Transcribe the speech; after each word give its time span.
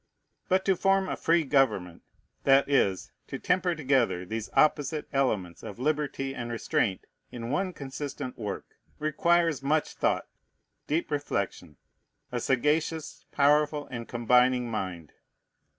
But 0.49 0.65
to 0.65 0.75
form 0.75 1.07
a 1.07 1.15
free 1.15 1.43
government, 1.43 2.01
that 2.43 2.67
is, 2.67 3.11
to 3.27 3.37
temper 3.37 3.75
together 3.75 4.25
these 4.25 4.49
opposite 4.53 5.07
elements 5.13 5.61
of 5.61 5.77
liberty 5.77 6.33
and 6.33 6.49
restraint 6.51 7.05
in 7.31 7.51
one 7.51 7.71
consistent 7.71 8.35
work, 8.35 8.65
requires 8.97 9.61
much 9.61 9.93
thought, 9.93 10.25
deep 10.87 11.11
reflection, 11.11 11.77
a 12.31 12.39
sagacious, 12.39 13.25
powerful, 13.31 13.87
and 13.91 14.07
combining 14.07 14.71
mind. 14.71 15.11